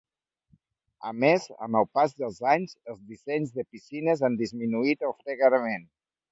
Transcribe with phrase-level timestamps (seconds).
[1.09, 5.89] A més, amb el pas dels anys, els dissenys de piscines han disminuït el fregament.